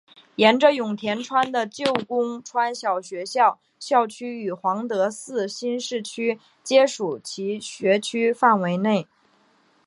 [0.37, 9.07] 沿着永田川的旧宫川小学校校区与皇德寺新市区皆属于其学区范围内。